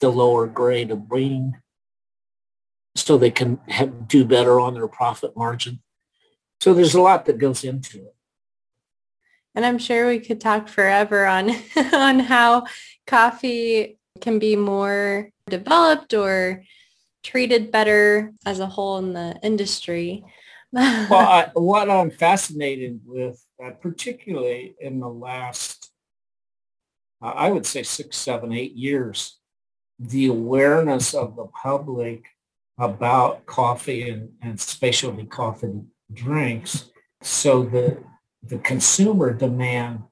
the 0.00 0.10
lower 0.10 0.46
grade 0.46 0.90
of 0.90 1.08
bean 1.08 1.60
so 2.94 3.18
they 3.18 3.30
can 3.30 3.60
have, 3.68 4.08
do 4.08 4.24
better 4.24 4.60
on 4.60 4.74
their 4.74 4.88
profit 4.88 5.36
margin. 5.36 5.80
So 6.60 6.74
there's 6.74 6.94
a 6.94 7.00
lot 7.00 7.26
that 7.26 7.38
goes 7.38 7.64
into 7.64 7.98
it. 7.98 8.14
And 9.54 9.64
I'm 9.64 9.78
sure 9.78 10.08
we 10.08 10.18
could 10.18 10.40
talk 10.40 10.68
forever 10.68 11.26
on 11.26 11.50
on 11.92 12.18
how 12.18 12.66
coffee 13.06 13.98
can 14.20 14.38
be 14.38 14.56
more 14.56 15.30
developed 15.48 16.14
or 16.14 16.64
treated 17.22 17.70
better 17.70 18.32
as 18.46 18.60
a 18.60 18.66
whole 18.66 18.98
in 18.98 19.12
the 19.12 19.38
industry. 19.42 20.24
well, 20.72 21.12
I, 21.12 21.50
what 21.54 21.88
I'm 21.88 22.10
fascinated 22.10 23.00
with, 23.04 23.40
uh, 23.64 23.70
particularly 23.70 24.74
in 24.80 24.98
the 24.98 25.08
last, 25.08 25.90
uh, 27.22 27.26
I 27.26 27.50
would 27.50 27.64
say 27.64 27.84
six, 27.84 28.16
seven, 28.16 28.52
eight 28.52 28.74
years, 28.74 29.38
the 30.00 30.26
awareness 30.26 31.14
of 31.14 31.36
the 31.36 31.46
public 31.46 32.24
about 32.78 33.46
coffee 33.46 34.10
and, 34.10 34.30
and 34.42 34.60
specialty 34.60 35.24
coffee 35.24 35.82
drinks. 36.12 36.90
So 37.22 37.62
the 37.62 38.02
the 38.42 38.58
consumer 38.58 39.32
demand 39.32 40.02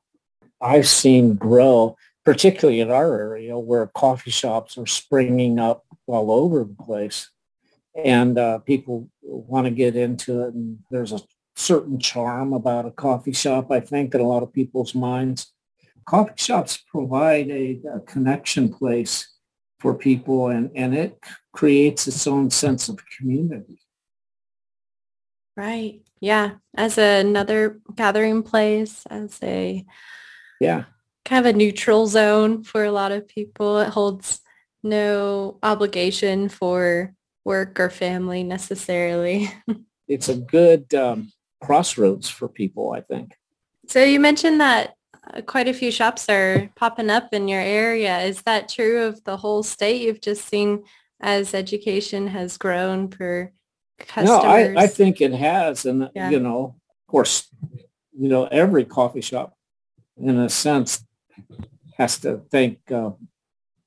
I've 0.61 0.88
seen 0.88 1.35
grow, 1.35 1.97
particularly 2.25 2.81
in 2.81 2.90
our 2.90 3.19
area 3.19 3.59
where 3.59 3.87
coffee 3.88 4.31
shops 4.31 4.78
are 4.78 4.87
springing 4.87 5.59
up 5.59 5.85
all 6.07 6.31
over 6.31 6.64
the 6.64 6.85
place 6.85 7.31
and 7.95 8.38
uh, 8.38 8.59
people 8.61 9.09
want 9.23 9.66
to 9.66 9.71
get 9.71 9.97
into 9.97 10.42
it. 10.42 10.54
And 10.54 10.78
there's 10.90 11.12
a 11.12 11.21
certain 11.57 11.99
charm 11.99 12.52
about 12.52 12.87
a 12.87 12.90
coffee 12.90 13.33
shop, 13.33 13.71
I 13.71 13.81
think, 13.81 14.14
in 14.14 14.21
a 14.21 14.26
lot 14.26 14.42
of 14.42 14.52
people's 14.52 14.95
minds. 14.95 15.52
Coffee 16.07 16.33
shops 16.37 16.83
provide 16.90 17.50
a, 17.50 17.81
a 17.95 18.00
connection 18.00 18.73
place 18.73 19.32
for 19.83 19.95
people 19.95 20.49
and, 20.49 20.71
and 20.77 20.95
it 20.95 21.19
creates 21.53 22.07
its 22.07 22.27
own 22.27 22.51
sense 22.51 22.89
of 22.89 23.01
community. 23.19 23.81
Right. 25.57 26.03
Yeah. 26.21 26.53
As 26.77 26.97
another 26.97 27.81
gathering 27.97 28.45
place, 28.45 29.05
as 29.11 29.39
a 29.43 29.85
yeah 30.61 30.85
kind 31.25 31.47
of 31.47 31.55
a 31.55 31.57
neutral 31.57 32.07
zone 32.07 32.65
for 32.65 32.85
a 32.85 32.93
lot 32.93 33.12
of 33.12 33.29
people. 33.29 33.79
It 33.81 33.89
holds 33.89 34.41
no 34.83 35.59
obligation 35.62 36.49
for 36.49 37.15
work 37.45 37.79
or 37.79 37.91
family 37.91 38.43
necessarily. 38.43 39.53
it's 40.09 40.29
a 40.29 40.37
good 40.37 40.93
um, 40.95 41.33
crossroads 41.61 42.29
for 42.29 42.49
people, 42.49 42.93
I 42.93 43.01
think. 43.01 43.35
So 43.89 44.03
you 44.03 44.21
mentioned 44.21 44.61
that 44.61 44.97
quite 45.47 45.69
a 45.69 45.75
few 45.75 45.91
shops 45.91 46.29
are 46.29 46.71
popping 46.77 47.11
up 47.11 47.33
in 47.33 47.49
your 47.49 47.61
area. 47.61 48.21
Is 48.21 48.43
that 48.43 48.69
true 48.69 49.05
of 49.05 49.23
the 49.25 49.37
whole 49.37 49.62
state? 49.62 50.03
You've 50.03 50.21
just 50.21 50.47
seen 50.47 50.85
as 51.21 51.55
education 51.55 52.27
has 52.27 52.57
grown 52.57 53.09
for 53.09 53.53
customers? 53.99 54.29
No, 54.29 54.41
I, 54.41 54.75
I 54.83 54.87
think 54.87 55.21
it 55.21 55.33
has. 55.33 55.87
And, 55.87 56.11
yeah. 56.15 56.31
you 56.31 56.41
know, 56.41 56.77
of 56.89 57.07
course, 57.11 57.49
you 58.17 58.29
know, 58.29 58.45
every 58.47 58.85
coffee 58.85 59.21
shop, 59.21 59.57
in 60.17 60.39
a 60.39 60.49
sense, 60.49 61.05
has 61.97 62.19
to 62.21 62.43
thank 62.51 62.79
uh, 62.91 63.11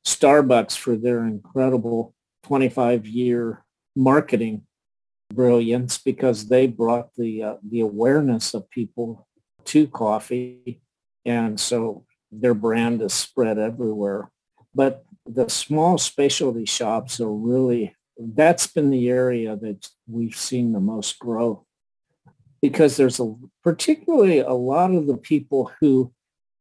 Starbucks 0.06 0.78
for 0.78 0.96
their 0.96 1.26
incredible 1.26 2.14
25 2.44 3.08
year 3.08 3.64
marketing 3.96 4.64
brilliance 5.34 5.98
because 5.98 6.48
they 6.48 6.68
brought 6.68 7.10
the 7.16 7.42
uh, 7.42 7.56
the 7.68 7.82
awareness 7.82 8.54
of 8.54 8.70
people 8.70 9.28
to 9.66 9.88
coffee 9.88 10.80
and 11.26 11.60
so 11.60 12.06
their 12.32 12.54
brand 12.54 13.02
is 13.02 13.14
spread 13.14 13.58
everywhere. 13.58 14.30
But 14.74 15.06
the 15.26 15.50
small 15.50 15.98
specialty 15.98 16.66
shops 16.66 17.20
are 17.20 17.32
really 17.32 17.96
that's 18.18 18.68
been 18.68 18.92
the 18.92 19.10
area 19.10 19.56
that 19.58 19.90
we've 20.08 20.36
seen 20.36 20.72
the 20.72 20.80
most 20.80 21.20
growth. 21.20 21.64
Because 22.62 22.98
there's 22.98 23.20
a 23.20 23.36
particularly 23.64 24.40
a 24.40 24.54
lot 24.54 24.94
of 24.94 25.08
the 25.08 25.18
people 25.18 25.72
who 25.80 26.12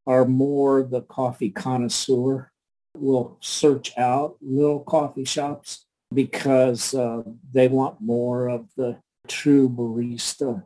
are 0.06 0.24
more 0.24 0.82
the 0.82 1.02
coffee 1.02 1.50
connoisseur 1.50 2.50
will 2.96 3.38
search 3.40 3.96
out 3.96 4.36
little 4.40 4.80
coffee 4.80 5.24
shops 5.24 5.86
because 6.12 6.94
uh, 6.94 7.22
they 7.52 7.68
want 7.68 8.00
more 8.00 8.48
of 8.48 8.68
the 8.76 8.96
true 9.26 9.68
barista 9.68 10.62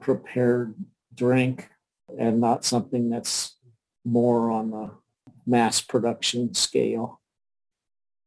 prepared 0.00 0.74
drink 1.14 1.70
and 2.18 2.40
not 2.40 2.64
something 2.64 3.10
that's 3.10 3.56
more 4.04 4.50
on 4.50 4.70
the 4.70 4.90
mass 5.46 5.80
production 5.80 6.54
scale. 6.54 7.20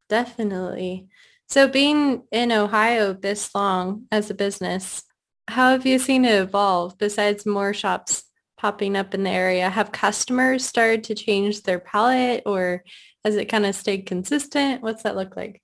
Definitely. 0.10 1.08
So 1.50 1.68
being 1.68 2.24
in 2.32 2.52
Ohio 2.52 3.14
this 3.14 3.54
long 3.56 4.06
as 4.12 4.30
a 4.30 4.34
business, 4.34 5.04
how 5.48 5.72
have 5.72 5.86
you 5.86 6.00
seen 6.00 6.26
it 6.26 6.42
evolve 6.42 6.98
besides 6.98 7.46
more 7.46 7.74
shops 7.74 8.24
popping 8.58 8.96
up 8.96 9.14
in 9.14 9.24
the 9.24 9.30
area? 9.30 9.70
Have 9.70 9.92
customers 9.92 10.66
started 10.66 11.04
to 11.06 11.16
change 11.16 11.64
their 11.64 11.80
palate 11.80 12.44
or 12.46 12.84
has 13.24 13.36
it 13.36 13.46
kind 13.46 13.66
of 13.66 13.76
stayed 13.76 14.06
consistent? 14.06 14.82
What's 14.82 15.04
that 15.04 15.16
look 15.16 15.36
like? 15.36 15.62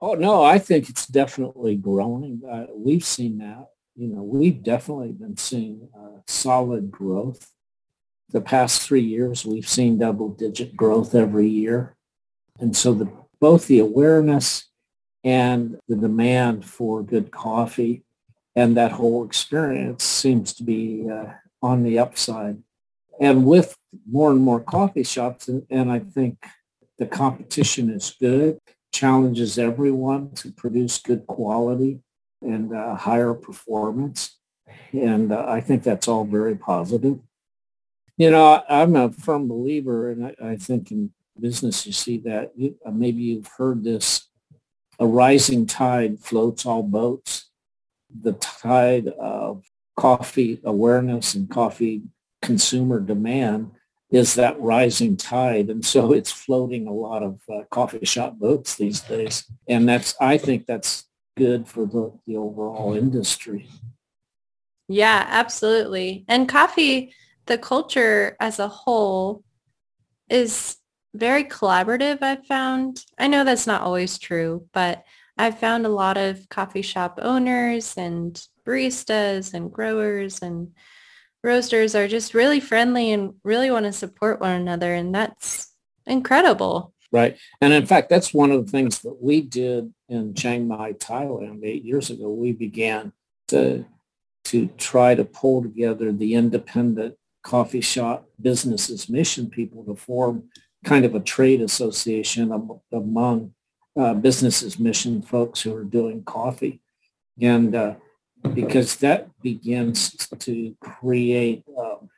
Oh, 0.00 0.14
no, 0.14 0.42
I 0.42 0.58
think 0.58 0.88
it's 0.88 1.06
definitely 1.06 1.76
growing. 1.76 2.42
Uh, 2.50 2.66
we've 2.74 3.04
seen 3.04 3.38
that. 3.38 3.68
You 3.94 4.08
know, 4.08 4.22
we've 4.22 4.62
definitely 4.62 5.12
been 5.12 5.36
seeing 5.36 5.88
uh, 5.96 6.20
solid 6.26 6.90
growth. 6.90 7.50
The 8.30 8.40
past 8.40 8.82
three 8.82 9.02
years, 9.02 9.44
we've 9.44 9.68
seen 9.68 9.98
double 9.98 10.30
digit 10.30 10.74
growth 10.74 11.14
every 11.14 11.48
year. 11.48 11.96
And 12.58 12.74
so 12.76 12.94
the, 12.94 13.12
both 13.40 13.66
the 13.66 13.80
awareness 13.80 14.68
and 15.24 15.78
the 15.88 15.96
demand 15.96 16.64
for 16.64 17.02
good 17.02 17.30
coffee 17.30 18.04
and 18.56 18.76
that 18.76 18.92
whole 18.92 19.24
experience 19.24 20.04
seems 20.04 20.54
to 20.54 20.62
be 20.62 21.08
uh, 21.10 21.26
on 21.62 21.82
the 21.82 21.98
upside 21.98 22.62
and 23.20 23.44
with 23.46 23.76
more 24.10 24.30
and 24.30 24.40
more 24.40 24.60
coffee 24.60 25.04
shops, 25.04 25.48
and, 25.48 25.64
and 25.70 25.90
I 25.90 26.00
think 26.00 26.44
the 26.98 27.06
competition 27.06 27.90
is 27.90 28.16
good, 28.18 28.58
challenges 28.92 29.58
everyone 29.58 30.32
to 30.36 30.50
produce 30.50 30.98
good 30.98 31.26
quality 31.26 32.00
and 32.42 32.74
uh, 32.74 32.94
higher 32.94 33.34
performance. 33.34 34.38
And 34.92 35.32
uh, 35.32 35.44
I 35.48 35.60
think 35.60 35.82
that's 35.82 36.08
all 36.08 36.24
very 36.24 36.56
positive. 36.56 37.18
You 38.16 38.30
know, 38.30 38.62
I'm 38.68 38.94
a 38.96 39.10
firm 39.10 39.48
believer, 39.48 40.10
and 40.10 40.26
I, 40.26 40.34
I 40.52 40.56
think 40.56 40.90
in 40.90 41.12
business 41.40 41.86
you 41.86 41.92
see 41.92 42.18
that. 42.18 42.52
You, 42.56 42.76
uh, 42.84 42.90
maybe 42.90 43.22
you've 43.22 43.48
heard 43.56 43.84
this, 43.84 44.28
a 44.98 45.06
rising 45.06 45.66
tide 45.66 46.20
floats 46.20 46.66
all 46.66 46.82
boats. 46.82 47.50
The 48.22 48.34
tide 48.34 49.08
of 49.08 49.64
coffee 49.96 50.60
awareness 50.64 51.34
and 51.34 51.48
coffee 51.50 52.02
consumer 52.42 53.00
demand 53.00 53.70
is 54.10 54.34
that 54.34 54.60
rising 54.60 55.16
tide. 55.16 55.70
And 55.70 55.84
so 55.84 56.12
it's 56.12 56.30
floating 56.30 56.86
a 56.86 56.92
lot 56.92 57.22
of 57.22 57.40
uh, 57.48 57.62
coffee 57.70 58.04
shop 58.04 58.38
boats 58.38 58.76
these 58.76 59.00
days. 59.00 59.50
And 59.68 59.88
that's, 59.88 60.14
I 60.20 60.36
think 60.36 60.66
that's 60.66 61.06
good 61.36 61.66
for 61.66 61.86
the, 61.86 62.12
the 62.26 62.36
overall 62.36 62.94
industry. 62.94 63.68
Yeah, 64.88 65.26
absolutely. 65.28 66.24
And 66.28 66.48
coffee, 66.48 67.14
the 67.46 67.58
culture 67.58 68.36
as 68.40 68.58
a 68.58 68.68
whole 68.68 69.42
is 70.28 70.76
very 71.14 71.44
collaborative, 71.44 72.22
I've 72.22 72.46
found. 72.46 73.04
I 73.18 73.28
know 73.28 73.44
that's 73.44 73.66
not 73.66 73.82
always 73.82 74.18
true, 74.18 74.66
but 74.72 75.04
I've 75.38 75.58
found 75.58 75.86
a 75.86 75.90
lot 75.90 76.16
of 76.16 76.48
coffee 76.48 76.82
shop 76.82 77.18
owners 77.22 77.94
and 77.96 78.40
baristas 78.66 79.54
and 79.54 79.72
growers 79.72 80.40
and 80.40 80.72
roasters 81.42 81.94
are 81.94 82.08
just 82.08 82.34
really 82.34 82.60
friendly 82.60 83.12
and 83.12 83.34
really 83.42 83.70
want 83.70 83.86
to 83.86 83.92
support 83.92 84.40
one 84.40 84.52
another. 84.52 84.94
And 84.94 85.14
that's 85.14 85.72
incredible. 86.06 86.91
Right. 87.12 87.36
And 87.60 87.74
in 87.74 87.84
fact, 87.84 88.08
that's 88.08 88.32
one 88.32 88.50
of 88.50 88.64
the 88.64 88.72
things 88.72 89.00
that 89.00 89.22
we 89.22 89.42
did 89.42 89.92
in 90.08 90.32
Chiang 90.32 90.66
Mai, 90.66 90.94
Thailand 90.94 91.62
eight 91.62 91.84
years 91.84 92.08
ago. 92.08 92.32
We 92.32 92.52
began 92.52 93.12
to, 93.48 93.84
to 94.44 94.66
try 94.78 95.14
to 95.14 95.24
pull 95.24 95.62
together 95.62 96.10
the 96.10 96.34
independent 96.34 97.16
coffee 97.42 97.82
shop 97.82 98.26
business 98.40 98.88
as 98.88 99.10
mission 99.10 99.50
people 99.50 99.84
to 99.84 99.94
form 99.94 100.44
kind 100.84 101.04
of 101.04 101.14
a 101.14 101.20
trade 101.20 101.60
association 101.60 102.80
among 102.92 103.52
uh, 103.94 104.14
business 104.14 104.62
as 104.62 104.78
mission 104.78 105.20
folks 105.20 105.60
who 105.60 105.76
are 105.76 105.84
doing 105.84 106.24
coffee. 106.24 106.80
And 107.40 107.74
uh, 107.74 107.96
because 108.54 108.96
that 108.96 109.28
begins 109.42 110.16
to 110.38 110.74
create 110.80 111.62
um, 111.78 112.08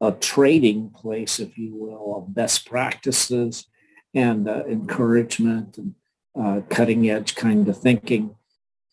a 0.00 0.12
trading 0.12 0.88
place, 0.90 1.38
if 1.38 1.58
you 1.58 1.74
will, 1.74 2.16
of 2.16 2.34
best 2.34 2.66
practices 2.66 3.66
and 4.14 4.48
uh, 4.48 4.64
encouragement 4.66 5.78
and 5.78 5.94
uh, 6.36 6.60
cutting 6.68 7.10
edge 7.10 7.34
kind 7.34 7.68
of 7.68 7.78
thinking 7.78 8.36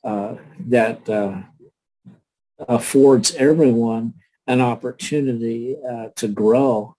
uh, 0.03 0.35
that 0.59 1.07
uh, 1.09 1.41
affords 2.67 3.35
everyone 3.35 4.13
an 4.47 4.61
opportunity 4.61 5.77
uh, 5.87 6.09
to 6.15 6.27
grow 6.27 6.95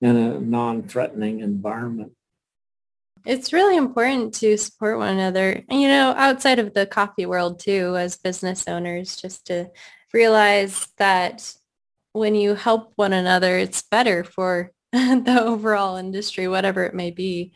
in 0.00 0.16
a 0.16 0.40
non-threatening 0.40 1.40
environment. 1.40 2.12
It's 3.26 3.52
really 3.52 3.76
important 3.76 4.32
to 4.36 4.56
support 4.56 4.98
one 4.98 5.12
another, 5.12 5.62
you 5.70 5.88
know, 5.88 6.14
outside 6.16 6.58
of 6.58 6.72
the 6.72 6.86
coffee 6.86 7.26
world 7.26 7.60
too, 7.60 7.96
as 7.96 8.16
business 8.16 8.66
owners, 8.66 9.16
just 9.16 9.46
to 9.48 9.70
realize 10.14 10.88
that 10.96 11.54
when 12.12 12.34
you 12.34 12.54
help 12.54 12.92
one 12.96 13.12
another, 13.12 13.58
it's 13.58 13.82
better 13.82 14.24
for 14.24 14.72
the 15.24 15.42
overall 15.42 15.96
industry, 15.96 16.48
whatever 16.48 16.84
it 16.84 16.94
may 16.94 17.10
be, 17.10 17.52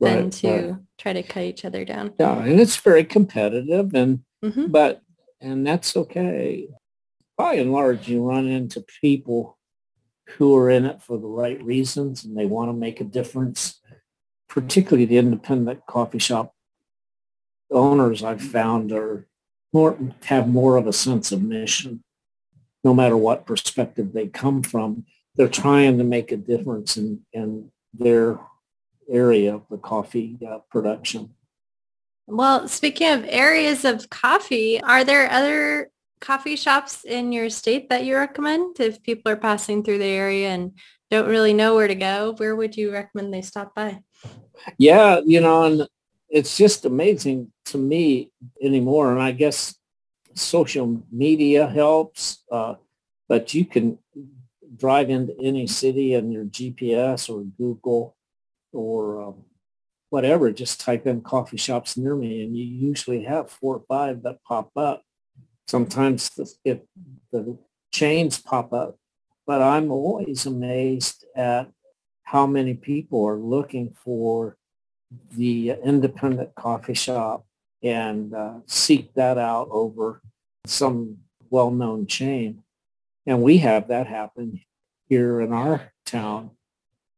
than 0.00 0.30
to 0.30 0.48
right. 0.48 0.76
try 0.98 1.12
to 1.12 1.22
cut 1.22 1.44
each 1.44 1.64
other 1.64 1.84
down. 1.84 2.12
Yeah, 2.18 2.42
and 2.42 2.60
it's 2.60 2.76
very 2.76 3.04
competitive, 3.04 3.94
and 3.94 4.20
mm-hmm. 4.44 4.66
but 4.66 5.02
and 5.40 5.66
that's 5.66 5.96
okay. 5.96 6.68
By 7.36 7.54
and 7.54 7.72
large, 7.72 8.08
you 8.08 8.22
run 8.24 8.46
into 8.46 8.84
people 9.00 9.58
who 10.36 10.56
are 10.56 10.70
in 10.70 10.86
it 10.86 11.02
for 11.02 11.18
the 11.18 11.26
right 11.26 11.62
reasons 11.62 12.24
and 12.24 12.36
they 12.36 12.46
want 12.46 12.68
to 12.68 12.72
make 12.72 13.00
a 13.00 13.04
difference 13.04 13.80
particularly 14.52 15.06
the 15.06 15.16
independent 15.16 15.80
coffee 15.86 16.18
shop 16.18 16.54
owners 17.70 18.22
I've 18.22 18.42
found 18.42 18.92
are 18.92 19.26
more 19.72 19.96
have 20.24 20.46
more 20.46 20.76
of 20.76 20.86
a 20.86 20.92
sense 20.92 21.32
of 21.32 21.42
mission. 21.42 22.04
No 22.84 22.92
matter 22.92 23.16
what 23.16 23.46
perspective 23.46 24.12
they 24.12 24.28
come 24.28 24.62
from, 24.62 25.06
they're 25.36 25.48
trying 25.48 25.98
to 25.98 26.04
make 26.04 26.32
a 26.32 26.36
difference 26.36 26.96
in, 26.96 27.20
in 27.32 27.70
their 27.94 28.38
area 29.10 29.54
of 29.54 29.62
the 29.70 29.78
coffee 29.78 30.38
uh, 30.48 30.58
production. 30.70 31.34
Well, 32.26 32.68
speaking 32.68 33.10
of 33.10 33.24
areas 33.28 33.84
of 33.84 34.08
coffee, 34.10 34.80
are 34.82 35.04
there 35.04 35.30
other 35.30 35.90
coffee 36.20 36.56
shops 36.56 37.04
in 37.04 37.32
your 37.32 37.50
state 37.50 37.88
that 37.90 38.04
you 38.04 38.16
recommend 38.16 38.78
if 38.80 39.02
people 39.02 39.32
are 39.32 39.36
passing 39.36 39.82
through 39.82 39.98
the 39.98 40.04
area 40.04 40.50
and 40.50 40.72
don't 41.10 41.28
really 41.28 41.52
know 41.52 41.74
where 41.74 41.88
to 41.88 41.94
go? 41.94 42.34
Where 42.36 42.54
would 42.54 42.76
you 42.76 42.92
recommend 42.92 43.34
they 43.34 43.42
stop 43.42 43.74
by? 43.74 44.00
yeah, 44.78 45.20
you 45.24 45.40
know, 45.40 45.64
and 45.64 45.88
it's 46.28 46.56
just 46.56 46.84
amazing 46.84 47.52
to 47.66 47.78
me 47.78 48.30
anymore. 48.62 49.12
And 49.12 49.20
I 49.20 49.32
guess 49.32 49.74
social 50.34 51.02
media 51.10 51.66
helps, 51.66 52.44
uh, 52.50 52.76
but 53.28 53.52
you 53.52 53.64
can 53.64 53.98
drive 54.82 55.10
into 55.10 55.32
any 55.40 55.64
city 55.64 56.14
and 56.14 56.32
your 56.32 56.44
GPS 56.44 57.30
or 57.30 57.44
Google 57.56 58.16
or 58.72 59.22
um, 59.22 59.44
whatever, 60.10 60.50
just 60.50 60.80
type 60.80 61.06
in 61.06 61.20
coffee 61.20 61.56
shops 61.56 61.96
near 61.96 62.16
me 62.16 62.42
and 62.42 62.56
you 62.56 62.64
usually 62.64 63.22
have 63.22 63.48
four 63.48 63.76
or 63.76 63.84
five 63.88 64.24
that 64.24 64.42
pop 64.42 64.72
up. 64.76 65.04
Sometimes 65.68 66.30
the, 66.30 66.52
it, 66.64 66.88
the 67.30 67.56
chains 67.92 68.40
pop 68.40 68.72
up, 68.72 68.98
but 69.46 69.62
I'm 69.62 69.92
always 69.92 70.46
amazed 70.46 71.26
at 71.36 71.70
how 72.24 72.44
many 72.44 72.74
people 72.74 73.24
are 73.24 73.38
looking 73.38 73.94
for 74.04 74.56
the 75.36 75.76
independent 75.84 76.56
coffee 76.56 76.94
shop 76.94 77.46
and 77.84 78.34
uh, 78.34 78.54
seek 78.66 79.14
that 79.14 79.38
out 79.38 79.68
over 79.70 80.22
some 80.66 81.18
well-known 81.50 82.08
chain. 82.08 82.64
And 83.24 83.44
we 83.44 83.58
have 83.58 83.86
that 83.86 84.08
happen 84.08 84.60
here 85.12 85.42
in 85.42 85.52
our 85.52 85.92
town 86.06 86.50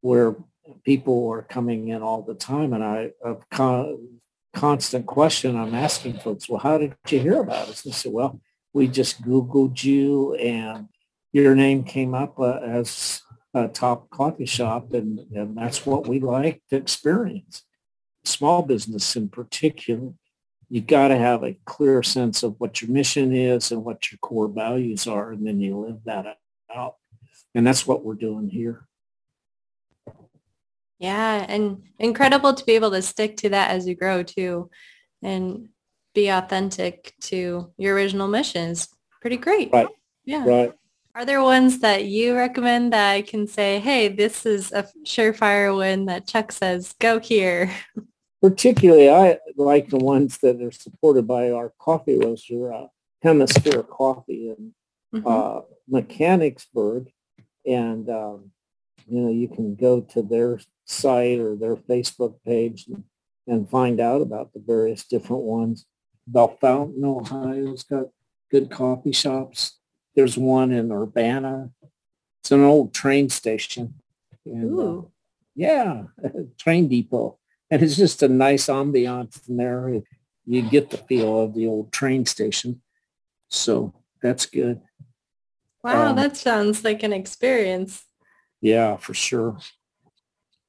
where 0.00 0.34
people 0.84 1.30
are 1.30 1.42
coming 1.42 1.90
in 1.90 2.02
all 2.02 2.22
the 2.22 2.34
time. 2.34 2.72
And 2.72 2.82
I, 2.82 3.12
a 3.24 3.36
con- 3.52 4.18
constant 4.52 5.06
question 5.06 5.56
I'm 5.56 5.76
asking 5.76 6.18
folks, 6.18 6.48
well, 6.48 6.58
how 6.58 6.76
did 6.76 6.96
you 7.08 7.20
hear 7.20 7.40
about 7.40 7.68
us? 7.68 7.86
I 7.86 7.92
said, 7.92 8.12
well, 8.12 8.40
we 8.72 8.88
just 8.88 9.22
Googled 9.22 9.84
you 9.84 10.34
and 10.34 10.88
your 11.32 11.54
name 11.54 11.84
came 11.84 12.14
up 12.14 12.36
uh, 12.40 12.58
as 12.80 13.22
a 13.54 13.68
top 13.68 14.10
coffee 14.10 14.46
shop, 14.46 14.92
and, 14.92 15.20
and 15.32 15.56
that's 15.56 15.86
what 15.86 16.08
we 16.08 16.18
like 16.18 16.62
to 16.70 16.76
experience. 16.76 17.62
Small 18.24 18.62
business 18.62 19.14
in 19.14 19.28
particular, 19.28 20.14
you 20.68 20.80
got 20.80 21.08
to 21.08 21.16
have 21.16 21.44
a 21.44 21.56
clear 21.64 22.02
sense 22.02 22.42
of 22.42 22.56
what 22.58 22.82
your 22.82 22.90
mission 22.90 23.32
is 23.32 23.70
and 23.70 23.84
what 23.84 24.10
your 24.10 24.18
core 24.18 24.48
values 24.48 25.06
are, 25.06 25.30
and 25.30 25.46
then 25.46 25.60
you 25.60 25.78
live 25.78 26.00
that 26.04 26.38
out. 26.74 26.96
And 27.54 27.66
that's 27.66 27.86
what 27.86 28.04
we're 28.04 28.14
doing 28.14 28.48
here. 28.48 28.86
Yeah, 30.98 31.44
and 31.48 31.82
incredible 31.98 32.54
to 32.54 32.64
be 32.64 32.72
able 32.72 32.90
to 32.92 33.02
stick 33.02 33.36
to 33.38 33.50
that 33.50 33.70
as 33.70 33.86
you 33.86 33.94
grow 33.94 34.22
too, 34.22 34.70
and 35.22 35.68
be 36.14 36.28
authentic 36.28 37.14
to 37.22 37.72
your 37.76 37.94
original 37.94 38.28
mission 38.28 38.70
is 38.70 38.88
pretty 39.20 39.36
great. 39.36 39.70
Right. 39.72 39.88
Yeah. 40.24 40.46
Right. 40.46 40.72
Are 41.16 41.24
there 41.24 41.42
ones 41.42 41.78
that 41.80 42.06
you 42.06 42.34
recommend 42.34 42.92
that 42.92 43.12
I 43.12 43.22
can 43.22 43.46
say, 43.46 43.78
hey, 43.78 44.08
this 44.08 44.46
is 44.46 44.72
a 44.72 44.84
surefire 45.04 45.74
one 45.74 46.06
that 46.06 46.26
Chuck 46.26 46.50
says, 46.50 46.94
go 46.98 47.20
here? 47.20 47.70
Particularly, 48.42 49.08
I 49.08 49.38
like 49.56 49.88
the 49.88 49.98
ones 49.98 50.38
that 50.38 50.60
are 50.60 50.72
supported 50.72 51.28
by 51.28 51.50
our 51.52 51.72
coffee 51.78 52.18
roaster, 52.18 52.72
uh, 52.72 52.86
Hemisphere 53.22 53.84
Coffee 53.84 54.50
in 54.50 54.74
mm-hmm. 55.14 55.26
uh, 55.26 55.60
Mechanicsburg. 55.88 57.10
And, 57.66 58.08
um, 58.10 58.50
you 59.06 59.20
know, 59.20 59.30
you 59.30 59.48
can 59.48 59.74
go 59.74 60.00
to 60.00 60.22
their 60.22 60.60
site 60.84 61.38
or 61.38 61.56
their 61.56 61.76
Facebook 61.76 62.34
page 62.46 62.86
and, 62.88 63.04
and 63.46 63.68
find 63.68 64.00
out 64.00 64.22
about 64.22 64.52
the 64.52 64.62
various 64.64 65.04
different 65.04 65.42
ones. 65.42 65.86
Bellefontaine, 66.26 67.04
Ohio's 67.04 67.82
got 67.82 68.06
good 68.50 68.70
coffee 68.70 69.12
shops. 69.12 69.78
There's 70.14 70.38
one 70.38 70.72
in 70.72 70.92
Urbana. 70.92 71.70
It's 72.40 72.52
an 72.52 72.62
old 72.62 72.94
train 72.94 73.28
station. 73.28 73.94
And, 74.46 74.78
uh, 74.78 75.02
yeah, 75.54 76.04
train 76.58 76.88
depot. 76.88 77.38
And 77.70 77.82
it's 77.82 77.96
just 77.96 78.22
a 78.22 78.28
nice 78.28 78.66
ambiance 78.66 79.48
in 79.48 79.56
there. 79.56 80.02
You 80.46 80.62
get 80.62 80.90
the 80.90 80.98
feel 80.98 81.40
of 81.40 81.54
the 81.54 81.66
old 81.66 81.92
train 81.92 82.26
station. 82.26 82.82
So 83.48 83.94
that's 84.22 84.46
good. 84.46 84.80
Wow, 85.84 86.08
um, 86.08 86.16
that 86.16 86.36
sounds 86.36 86.82
like 86.82 87.02
an 87.02 87.12
experience. 87.12 88.04
Yeah, 88.62 88.96
for 88.96 89.12
sure. 89.12 89.58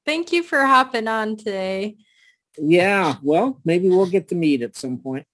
Thank 0.04 0.30
you 0.30 0.42
for 0.42 0.64
hopping 0.66 1.08
on 1.08 1.36
today. 1.36 1.96
Yeah, 2.58 3.16
well, 3.22 3.58
maybe 3.64 3.88
we'll 3.88 4.06
get 4.10 4.28
to 4.28 4.34
meet 4.34 4.60
at 4.60 4.76
some 4.76 4.98
point. 4.98 5.26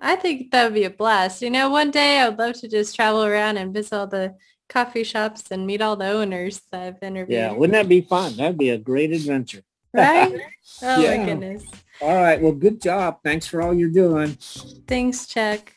I 0.00 0.14
think 0.14 0.52
that 0.52 0.64
would 0.64 0.74
be 0.74 0.84
a 0.84 0.90
blast. 0.90 1.42
You 1.42 1.50
know, 1.50 1.68
one 1.68 1.90
day 1.90 2.20
I 2.20 2.28
would 2.28 2.38
love 2.38 2.54
to 2.60 2.68
just 2.68 2.94
travel 2.94 3.24
around 3.24 3.56
and 3.56 3.74
visit 3.74 3.92
all 3.92 4.06
the 4.06 4.36
coffee 4.68 5.04
shops 5.04 5.50
and 5.50 5.66
meet 5.66 5.82
all 5.82 5.96
the 5.96 6.06
owners 6.06 6.60
that 6.70 6.82
I've 6.82 7.02
interviewed. 7.02 7.36
Yeah, 7.36 7.52
wouldn't 7.52 7.72
that 7.72 7.88
be 7.88 8.02
fun? 8.02 8.36
That'd 8.36 8.56
be 8.56 8.70
a 8.70 8.78
great 8.78 9.12
adventure. 9.12 9.62
Right? 9.92 10.32
Oh 10.82 11.00
yeah. 11.00 11.18
my 11.18 11.24
goodness. 11.24 11.64
All 12.00 12.14
right. 12.14 12.40
Well, 12.40 12.52
good 12.52 12.82
job. 12.82 13.18
Thanks 13.22 13.46
for 13.46 13.62
all 13.62 13.72
you're 13.72 13.90
doing. 13.90 14.36
Thanks, 14.88 15.26
Chuck. 15.26 15.72